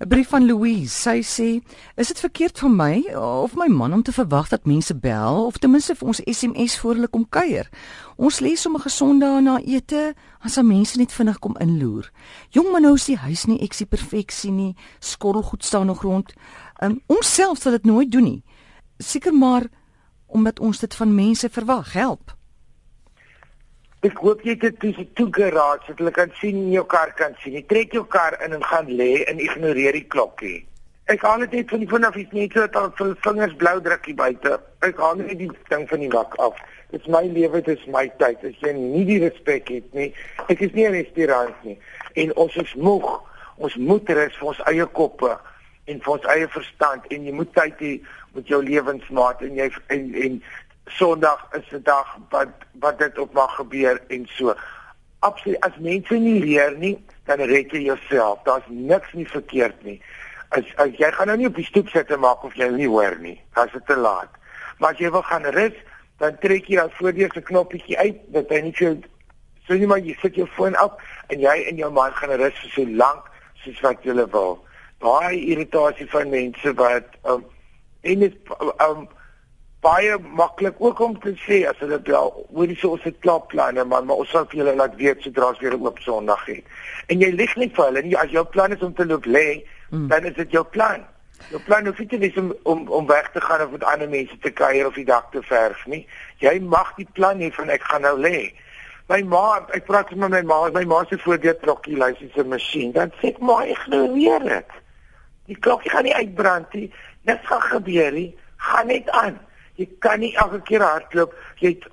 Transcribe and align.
'n 0.00 0.08
Brief 0.08 0.28
van 0.28 0.46
Louise. 0.46 1.00
Sy 1.00 1.20
sê: 1.22 1.60
"Is 1.96 2.08
dit 2.08 2.18
verkeerd 2.18 2.58
van 2.58 2.76
my 2.76 3.04
of 3.14 3.54
my 3.54 3.66
man 3.66 3.92
om 3.92 4.02
te 4.02 4.12
verwag 4.12 4.48
dat 4.48 4.64
mense 4.64 4.94
bel 4.96 5.46
of 5.46 5.56
ten 5.58 5.70
minste 5.70 5.94
vir 5.94 6.06
ons 6.06 6.20
SMS 6.24 6.78
voor 6.78 6.94
hulle 6.94 7.08
kom 7.08 7.28
kuier? 7.28 7.68
Ons 8.16 8.40
lê 8.40 8.54
sommer 8.56 8.80
gesond 8.80 9.20
daar 9.20 9.42
na 9.42 9.60
ete 9.60 10.14
as 10.38 10.56
al 10.56 10.64
mense 10.64 10.98
net 10.98 11.12
vinnig 11.12 11.38
kom 11.38 11.56
inloer. 11.56 12.10
Jong 12.48 12.72
man 12.72 12.82
nou 12.82 12.94
is 12.94 13.04
die 13.04 13.16
huis 13.16 13.44
nie 13.44 13.60
eksie 13.60 13.86
perfeksie 13.86 14.50
nie. 14.50 14.74
Skottelgoed 14.98 15.64
staan 15.64 15.86
nog 15.86 16.02
rond. 16.02 16.32
Um, 16.82 17.00
ons 17.06 17.34
self 17.34 17.58
sal 17.58 17.72
dit 17.72 17.84
nooit 17.84 18.10
doen 18.10 18.24
nie. 18.24 18.42
Seker 18.98 19.34
maar 19.34 19.68
omdat 20.26 20.60
ons 20.60 20.78
dit 20.78 20.94
van 20.94 21.14
mense 21.14 21.48
verwag. 21.48 21.92
Help." 21.92 22.39
Ek 24.00 24.16
hoop 24.24 24.40
jy 24.40 24.54
het 24.56 24.78
dit 24.80 25.08
toe 25.18 25.26
geraak 25.36 25.82
sodat 25.84 25.98
hulle 26.00 26.12
kan 26.16 26.30
sien 26.38 26.56
in 26.56 26.70
jou 26.72 26.86
kar 26.88 27.10
kan 27.18 27.34
sien. 27.42 27.58
Jy 27.58 27.66
trek 27.68 27.92
jou 27.92 28.06
kar 28.08 28.38
in 28.46 28.54
en 28.56 28.62
gaan 28.64 28.86
lê 28.88 29.26
en 29.28 29.42
ignoreer 29.44 29.98
die 29.98 30.06
klokkie. 30.08 30.60
Ek 31.12 31.20
haal 31.26 31.42
dit 31.44 31.58
net 31.58 31.72
van 31.74 31.82
die 31.82 31.88
vanaf 31.90 32.16
is 32.16 32.30
net 32.32 32.56
so 32.56 32.64
dat 32.64 32.78
al 32.80 32.88
vir 32.96 33.10
vingers 33.26 33.52
blou 33.60 33.74
drukkie 33.84 34.14
buite. 34.16 34.56
Ek 34.86 35.02
haal 35.04 35.20
net 35.20 35.34
die 35.42 35.50
ding 35.68 35.84
van 35.90 36.00
die 36.00 36.08
dak 36.14 36.36
af. 36.40 36.56
Dit 36.94 37.04
is 37.04 37.10
my 37.12 37.26
lewe, 37.28 37.60
dit 37.66 37.76
is 37.76 37.84
my 37.92 38.06
tyd. 38.22 38.40
As 38.48 38.64
jy 38.64 38.72
nie 38.78 39.04
die 39.10 39.18
respek 39.26 39.68
het 39.74 39.92
nie, 39.92 40.08
ek 40.48 40.64
is 40.64 40.72
nie 40.72 40.86
'n 40.88 40.96
restaurant 40.96 41.64
nie. 41.68 41.76
En 42.14 42.32
ons 42.36 42.56
is 42.56 42.74
moeg. 42.74 43.10
Ons 43.58 43.76
moet 43.76 44.08
rus 44.08 44.36
vir 44.38 44.48
ons 44.48 44.64
eie 44.72 44.86
koppe 44.86 45.36
en 45.84 46.00
vir 46.00 46.12
ons 46.12 46.26
eie 46.32 46.48
verstand 46.48 47.04
en 47.12 47.24
jy 47.26 47.32
moet 47.36 47.52
tyd 47.52 47.76
hê 47.84 47.92
met 48.32 48.48
jou 48.48 48.62
lewensmaat 48.64 49.42
en 49.42 49.54
jy 49.60 49.68
en 49.88 50.14
en 50.14 50.42
Sondag 50.86 51.48
is 51.52 51.72
'n 51.72 51.82
dag 51.82 52.18
wat 52.30 52.48
wat 52.80 52.98
dit 52.98 53.18
op 53.18 53.32
mag 53.32 53.54
gebeur 53.54 54.00
en 54.08 54.26
so. 54.30 54.54
Absoluut 55.18 55.60
as 55.60 55.76
mense 55.78 56.14
nie 56.14 56.40
leer 56.44 56.76
nie, 56.78 57.04
dan 57.24 57.40
red 57.40 57.70
jy 57.70 57.80
jouself. 57.80 58.38
Daar's 58.44 58.64
niks 58.68 59.12
nie 59.12 59.28
verkeerd 59.28 59.82
nie. 59.82 60.02
As, 60.48 60.64
as 60.76 60.90
jy 60.98 61.12
gaan 61.12 61.26
nou 61.26 61.36
nie 61.36 61.46
op 61.46 61.54
die 61.54 61.64
stoep 61.64 61.88
sit 61.88 62.10
en 62.10 62.20
maak 62.20 62.42
of 62.44 62.54
jy 62.54 62.68
nie 62.68 62.88
hoor 62.88 63.16
nie. 63.18 63.40
Dit 63.54 63.74
is 63.74 63.80
te 63.86 63.96
laat. 63.96 64.30
Maar 64.78 64.92
as 64.92 64.98
jy 64.98 65.10
wil 65.10 65.22
gaan 65.22 65.44
rus, 65.44 65.76
dan 66.18 66.38
trek 66.38 66.66
jy 66.68 66.76
dan 66.76 66.90
voordeur 66.90 67.30
se 67.32 67.40
knoppietjie 67.40 67.98
uit 67.98 68.18
dat 68.34 68.50
hy 68.52 68.60
nie 68.60 68.74
vir 68.76 68.98
so 69.66 69.76
nie 69.78 69.86
maar 69.86 70.02
jy 70.02 70.16
sit 70.20 70.34
jou 70.34 70.46
foon 70.56 70.74
op 70.82 70.98
en 71.30 71.40
jy 71.40 71.54
en 71.70 71.78
jou 71.78 71.90
man 71.94 72.12
gaan 72.18 72.34
rus 72.40 72.56
vir 72.64 72.72
so 72.74 72.96
lank 72.98 73.30
soos 73.62 73.80
wat 73.84 74.04
jy 74.04 74.16
wil. 74.18 74.58
Baie 75.00 75.38
irritasie 75.52 76.08
van 76.10 76.32
mense 76.32 76.74
wat 76.80 77.16
um, 77.24 77.44
en 78.02 78.24
dit 78.24 78.52
um, 78.84 79.06
baie 79.80 80.16
maklik 80.36 80.74
ook 80.78 81.00
om 81.00 81.14
te 81.20 81.32
sê 81.46 81.62
as 81.68 81.78
hulle 81.80 81.98
bel, 82.04 82.32
hoorie 82.52 82.76
so 82.76 82.96
ons 82.96 83.04
het 83.08 83.16
klaar 83.24 83.40
planne 83.52 83.84
man, 83.88 84.04
maar 84.06 84.20
ons 84.22 84.32
sal 84.32 84.44
vir 84.50 84.60
julle 84.60 84.74
laat 84.76 84.96
weet 85.00 85.24
sodra 85.24 85.48
ons 85.54 85.62
weer 85.62 85.76
oop 85.78 86.02
Sondag 86.04 86.42
het. 86.50 86.66
En 87.08 87.22
jy 87.24 87.30
lieg 87.32 87.54
nie 87.56 87.70
vir 87.76 87.86
hulle 87.86 88.02
nie, 88.04 88.18
as 88.20 88.34
jou 88.34 88.44
plan 88.44 88.76
is 88.76 88.84
om 88.84 88.92
te 88.94 89.08
loop 89.08 89.24
lê, 89.24 89.62
mm. 89.88 90.06
dan 90.12 90.28
is 90.28 90.36
dit 90.36 90.52
jou 90.58 90.64
plan. 90.76 91.06
Jou 91.48 91.62
plan 91.64 91.88
hoef 91.88 91.98
nie 92.02 92.10
te 92.12 92.20
wees 92.20 92.36
om 92.36 92.52
om 92.68 92.84
om 93.00 93.08
weg 93.08 93.32
te 93.32 93.40
gaan 93.40 93.64
of 93.64 93.72
met 93.72 93.88
ander 93.88 94.12
mense 94.12 94.36
te 94.44 94.52
kuier 94.52 94.86
of 94.86 95.00
die 95.00 95.06
dak 95.08 95.32
te 95.32 95.40
verf 95.48 95.86
nie. 95.88 96.04
Jy 96.44 96.58
mag 96.60 96.92
die 97.00 97.08
plan 97.16 97.40
hê 97.40 97.48
van 97.56 97.72
ek 97.72 97.88
gaan 97.88 98.04
nou 98.04 98.16
lê. 98.20 98.50
My 99.08 99.22
ma, 99.26 99.44
ek 99.74 99.88
praat 99.88 100.12
met 100.14 100.30
my 100.30 100.44
ma, 100.46 100.62
my 100.76 100.84
ma 100.86 101.02
se 101.08 101.18
voordeur 101.24 101.56
trokkie 101.64 101.96
luister 101.96 102.28
se 102.34 102.44
masjien, 102.44 102.92
dan 102.92 103.10
sê 103.18 103.32
ek 103.32 103.40
maar 103.42 103.64
ignoreer 103.66 104.44
dit. 104.44 104.80
Die 105.50 105.56
klokkie 105.56 105.90
gaan 105.90 106.06
nie 106.06 106.14
uitbrand 106.14 106.76
nie. 106.76 106.90
Dit 107.26 107.48
gaan 107.48 107.64
gebeur 107.72 108.12
nie. 108.14 108.28
Gaan 108.60 108.92
net 108.92 109.08
aan 109.16 109.40
jy 109.80 109.88
kan 110.04 110.20
nie 110.20 110.34
elke 110.36 110.60
keer 110.68 110.84
hardloop 110.84 111.34
jy 111.64 111.74
het 111.74 111.88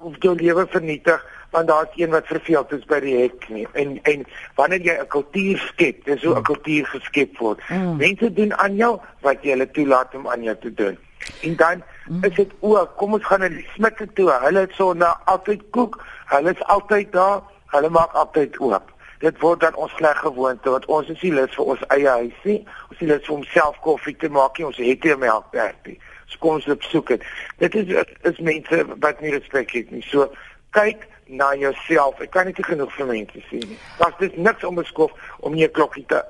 of 0.00 0.16
jou 0.24 0.34
lewe 0.38 0.66
vernietig 0.72 1.26
want 1.50 1.68
daar's 1.68 1.88
een 1.96 2.10
wat 2.10 2.26
verveeld 2.26 2.72
is 2.72 2.84
by 2.86 3.00
die 3.02 3.16
hek 3.16 3.48
nie. 3.50 3.66
En 3.72 3.98
en 4.02 4.24
wanneer 4.54 4.84
jy 4.86 4.94
'n 5.00 5.06
kultuur 5.06 5.58
skep 5.58 6.04
dis 6.04 6.22
hoe 6.22 6.36
'n 6.36 6.42
kultuur 6.42 6.86
geskep 6.86 7.38
word. 7.38 7.60
Mm. 7.68 7.96
mense 7.96 8.32
doen 8.32 8.54
aan 8.54 8.76
jou 8.76 9.00
wat 9.20 9.42
jy 9.42 9.50
hulle 9.50 9.70
toelaat 9.70 10.14
om 10.14 10.28
aan 10.28 10.42
jou 10.42 10.56
te 10.60 10.74
doen. 10.74 10.98
En 11.42 11.56
dan 11.56 11.82
mm. 12.06 12.24
is 12.24 12.34
dit 12.34 12.52
ook 12.60 12.96
kom 12.96 13.12
ons 13.12 13.26
gaan 13.26 13.40
na 13.40 13.48
die 13.48 13.68
smitte 13.74 14.06
toe. 14.12 14.30
Hulle 14.30 14.60
het 14.60 14.72
so 14.72 14.92
na 14.92 15.20
altyd 15.24 15.62
koek 15.70 16.04
hulle 16.26 16.50
is 16.50 16.62
altyd 16.62 17.12
daar 17.12 17.42
hulle 17.66 17.88
maak 17.88 18.12
altyd 18.12 18.58
oop. 18.60 18.92
Dit 19.18 19.38
word 19.38 19.60
dan 19.60 19.74
ons 19.74 19.92
sleg 19.92 20.18
gewoonte 20.18 20.70
want 20.70 20.86
ons 20.86 21.08
is 21.08 21.22
nie 21.22 21.32
lus 21.32 21.54
vir 21.54 21.64
ons 21.64 21.82
eie 21.88 22.08
huis 22.08 22.38
nie 22.42 22.66
ons 22.90 23.00
is 23.00 23.08
lus 23.08 23.26
vir 23.26 23.34
homself 23.34 23.80
koffie 23.80 24.16
te 24.16 24.28
maak 24.28 24.58
nie 24.58 24.66
ons 24.66 24.76
het 24.76 25.04
nie 25.04 25.16
melk 25.16 25.52
nie 25.84 25.98
op 26.38 26.82
soek 26.82 27.08
dit. 27.08 27.22
Dit 27.58 27.74
is 27.74 28.04
is 28.22 28.38
mense 28.38 28.86
wat 28.98 29.20
nie 29.20 29.30
respek 29.30 29.70
het 29.70 29.90
nie. 29.90 30.02
So 30.02 30.32
kyk 30.70 31.08
na 31.26 31.54
jouself. 31.54 32.20
Ek 32.20 32.30
kan 32.30 32.46
nie 32.46 32.54
te 32.54 32.62
genoeg 32.62 32.92
vir 32.92 33.06
mense 33.06 33.38
sê 33.50 33.58
nie. 33.62 33.78
Das 33.98 34.12
dis 34.18 34.36
niks 34.36 34.64
om 34.64 34.74
beskof 34.74 35.10
om 35.40 35.54
nie 35.54 35.64
'n 35.64 35.72
klokkie 35.72 36.06
te 36.06 36.24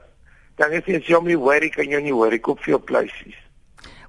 dan 0.60 0.72
is 0.76 0.84
jy 0.84 1.00
sommer 1.08 1.38
worry 1.40 1.70
kan 1.72 1.88
jy 1.88 2.02
nie 2.04 2.16
worry 2.16 2.38
koop 2.38 2.60
vir 2.64 2.76
jou 2.76 2.82
pleisies. 2.90 3.38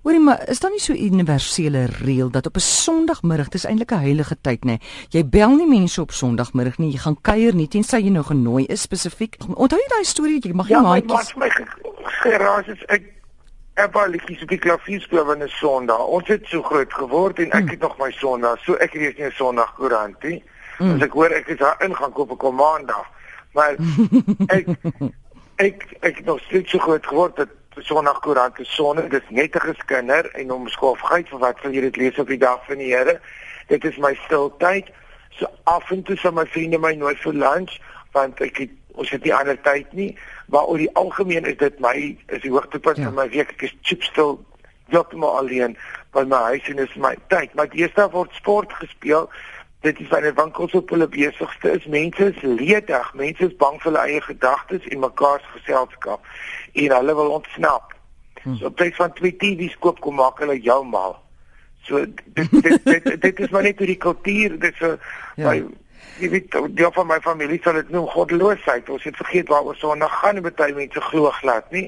Hoorie 0.01 0.19
maar, 0.19 0.41
is 0.49 0.59
daar 0.59 0.71
nie 0.73 0.81
so 0.81 0.93
'n 0.93 1.13
universele 1.13 1.85
reël 2.01 2.31
dat 2.31 2.45
op 2.45 2.55
'n 2.55 2.59
Sondagmiddag, 2.59 3.49
dis 3.49 3.65
eintlik 3.65 3.91
'n 3.91 4.03
heilige 4.07 4.35
tyd 4.41 4.65
nê. 4.65 4.75
Jy 5.09 5.23
bel 5.25 5.55
nie 5.55 5.67
mense 5.67 6.01
op 6.01 6.11
Sondagmiddag 6.11 6.77
nie, 6.77 6.91
jy 6.91 6.97
gaan 6.97 7.21
kuier 7.21 7.55
nie 7.55 7.67
tensy 7.67 7.97
jy 7.97 8.09
nou 8.09 8.23
genooi 8.23 8.65
is 8.65 8.81
spesifiek. 8.81 9.37
Onthou 9.47 9.79
jy 9.79 9.87
daai 9.87 10.03
storie 10.03 10.39
jy 10.41 10.53
mag 10.53 10.67
nie 10.67 10.75
ja, 10.75 10.81
maatjies. 10.81 11.29
Ja, 11.29 11.37
maar 11.37 11.47
my 11.47 11.65
geraas 12.03 12.67
is 12.67 12.83
ek 12.87 13.03
Eva 13.79 14.05
liedjies 14.05 14.41
op 14.41 14.49
die 14.51 14.59
klavier 14.59 15.01
speel 15.01 15.25
wanneer 15.25 15.49
Sondag. 15.49 16.03
Ons 16.05 16.27
het 16.27 16.47
so 16.51 16.61
groot 16.61 16.93
geword 16.93 17.39
en 17.39 17.51
ek 17.51 17.61
hmm. 17.61 17.69
het 17.69 17.79
nog 17.79 17.97
my 17.97 18.11
Sondag. 18.11 18.59
So 18.65 18.75
ek 18.83 18.93
lees 18.93 19.15
nie 19.17 19.29
'n 19.29 19.37
Sondag 19.37 19.73
koerant 19.75 20.23
nie. 20.23 20.43
Mm. 20.79 20.95
As 20.95 21.01
ek 21.05 21.13
hoor 21.13 21.31
ek 21.31 21.47
is 21.47 21.57
daar 21.57 21.77
ingaan 21.85 22.11
koop 22.11 22.31
ek 22.31 22.43
op 22.43 22.55
Maandag. 22.57 23.07
Maar 23.53 23.75
ek 24.57 24.67
ek 25.55 25.85
ek 26.01 26.15
het 26.17 26.25
nog 26.25 26.41
steeds 26.47 26.71
so 26.71 26.79
groot 26.79 27.07
geword 27.07 27.35
dat 27.35 27.49
Sondag 27.79 28.19
koerant 28.19 28.59
is 28.59 28.75
sonne. 28.75 29.07
Dis 29.07 29.29
net 29.29 29.55
'n 29.55 29.71
geskinder 29.71 30.31
en 30.35 30.51
om 30.51 30.67
skofheid 30.67 31.29
vir 31.29 31.39
wat 31.39 31.61
wil 31.61 31.71
jy 31.71 31.81
dit 31.81 31.95
lees 31.95 32.19
op 32.19 32.27
die 32.27 32.41
dag 32.41 32.65
van 32.65 32.77
die 32.77 32.91
Here? 32.95 33.19
Dit 33.67 33.85
is 33.85 33.97
my 33.97 34.17
stiltyd. 34.25 34.91
So 35.29 35.47
af 35.63 35.91
en 35.91 36.03
toe 36.03 36.17
sal 36.17 36.31
my 36.31 36.45
vriende 36.45 36.77
my 36.77 36.93
nooi 36.93 37.15
vir 37.15 37.33
lunch 37.33 37.79
want 38.11 38.41
ek 38.41 38.57
het 38.57 38.71
ons 38.95 39.09
het 39.09 39.23
nie 39.23 39.33
ander 39.35 39.61
tyd 39.61 39.93
nie. 39.93 40.11
Maar 40.51 40.67
oor 40.67 40.81
die 40.81 40.91
algemeen 40.99 41.45
is 41.45 41.57
dit 41.57 41.79
my 41.79 41.95
is 42.27 42.41
die 42.41 42.51
hoogtepunt 42.51 42.97
ja. 42.97 43.09
van 43.09 43.17
my 43.19 43.29
week. 43.29 43.55
Ek 43.57 43.69
is 43.69 43.75
chipstil 43.81 44.39
heeltemal 44.91 45.37
alleen 45.37 45.77
by 46.11 46.25
my 46.27 46.41
huis 46.51 46.67
en 46.69 46.83
is 46.83 46.95
my 46.95 47.15
tyd. 47.31 47.53
Maar 47.55 47.71
eerste 47.71 48.09
word 48.11 48.35
sport 48.35 48.73
gespeel. 48.73 49.29
Dit 49.81 49.99
is 49.99 50.11
wanneer 50.11 50.35
winkels 50.37 50.75
op 50.77 50.91
hulle 50.93 51.07
besigste 51.09 51.71
is. 51.71 51.85
Mense 51.85 52.33
is 52.33 52.41
ledig. 52.41 53.13
Mense 53.17 53.47
is 53.47 53.55
bang 53.57 53.79
vir 53.81 53.91
hulle 53.91 54.03
eie 54.05 54.21
gedagtes 54.21 54.85
en 54.91 55.01
mekaar 55.07 55.41
se 55.41 55.55
geselskap. 55.57 56.27
En 56.73 56.95
hulle 56.99 57.15
wil 57.15 57.35
ontsnap. 57.39 57.95
Hm. 58.41 58.55
so 58.55 58.69
plek 58.69 58.95
van 58.95 59.13
twee 59.13 59.35
TV's 59.37 59.75
koop 59.77 59.99
kom 60.01 60.17
maak 60.17 60.39
hulle 60.41 60.57
jou 60.61 60.79
mal. 60.85 61.13
So 61.85 62.05
dit 62.05 62.51
dit 62.51 62.85
dit, 62.85 63.09
dit 63.21 63.39
is 63.39 63.53
maar 63.53 63.63
net 63.63 63.77
hoe 63.77 63.89
die 63.89 63.99
kultuur 64.01 64.57
dit 64.59 64.77
so 64.81 64.95
ja. 65.35 65.45
by 65.45 65.61
jy 66.21 66.29
weet 66.29 66.59
deel 66.77 66.91
van 66.95 67.07
my 67.07 67.19
familie 67.23 67.59
sal 67.63 67.73
dit 67.79 67.89
noem 67.89 68.07
goddeloosheid. 68.13 68.89
Ons 68.89 69.03
het 69.07 69.17
vergeet 69.17 69.49
waaroor 69.49 69.75
so 69.79 69.95
nou 69.95 70.09
gaan 70.21 70.37
en 70.39 70.45
baie 70.49 70.73
mense 70.73 71.01
glo 71.09 71.31
glad 71.41 71.71
nie. 71.71 71.87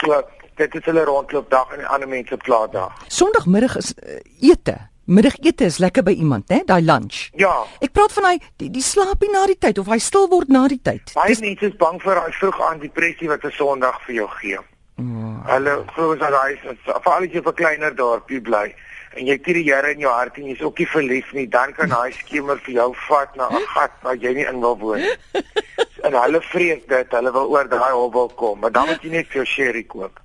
So 0.00 0.22
dit 0.56 0.74
is 0.74 0.88
hulle 0.88 1.04
rondloopdag 1.04 1.76
en 1.76 1.86
ander 1.86 2.08
mense 2.08 2.36
plaasdag. 2.46 2.92
Sondagmiddag 3.08 3.76
is 3.76 3.94
uh, 3.94 4.18
ete. 4.40 4.76
Middagete 5.04 5.66
is 5.68 5.78
lekker 5.78 6.02
by 6.02 6.14
iemand, 6.16 6.48
né? 6.48 6.62
Daai 6.64 6.80
lunch. 6.80 7.28
Ja. 7.36 7.52
Ek 7.84 7.92
praat 7.92 8.14
van 8.16 8.30
hy 8.30 8.36
die, 8.62 8.70
die 8.72 8.84
slaapie 8.84 9.28
na 9.32 9.42
die 9.50 9.58
tyd 9.60 9.78
of 9.82 9.90
hy 9.92 9.98
stil 10.00 10.30
word 10.32 10.48
na 10.48 10.64
die 10.72 10.80
tyd. 10.80 11.12
Baie 11.12 11.34
Dis... 11.34 11.42
mense 11.44 11.68
is 11.68 11.76
bang 11.80 12.00
vir 12.00 12.20
daai 12.20 12.32
vroeg 12.38 12.62
aan 12.70 12.80
depressie 12.80 13.28
wat 13.28 13.44
'n 13.44 13.52
Sondag 13.58 14.00
vir 14.06 14.14
jou 14.22 14.30
gee. 14.40 14.62
Oh. 14.96 15.36
Hulle 15.50 15.76
glo 15.92 16.16
dat 16.16 16.32
hy 16.38 16.54
is 16.54 16.80
veral 16.86 17.28
as 17.28 17.32
jy 17.34 17.42
'n 17.44 17.58
kleiner 17.60 17.94
dorpie 17.94 18.40
bly 18.40 18.72
en 19.16 19.26
jy 19.26 19.36
kier 19.38 19.58
die 19.60 19.66
Here 19.68 19.92
in 19.94 20.02
jou 20.02 20.12
hart 20.12 20.38
en 20.38 20.48
jy's 20.50 20.62
ook 20.64 20.78
nie 20.78 20.88
verlief 20.90 21.32
nie, 21.36 21.46
dan 21.50 21.72
kan 21.76 21.92
daai 21.92 22.12
skemer 22.12 22.58
vir 22.66 22.74
jou 22.80 22.90
vat 23.08 23.36
na 23.36 23.48
'n 23.48 23.66
gat 23.74 23.94
waar 24.02 24.16
jy 24.16 24.34
nie 24.34 24.46
in 24.46 24.60
wil 24.60 24.78
woon. 24.78 25.04
En 26.04 26.18
hulle 26.24 26.40
vrees 26.50 26.82
dit, 26.88 27.16
hulle 27.18 27.32
wil 27.32 27.50
oor 27.50 27.68
daai 27.68 27.92
hobbel 27.92 28.28
kom, 28.36 28.60
maar 28.60 28.72
dan 28.72 28.86
moet 28.86 29.02
jy 29.02 29.10
net 29.10 29.26
vir 29.28 29.42
jou 29.42 29.46
sherry 29.46 29.84
koop. 29.84 30.23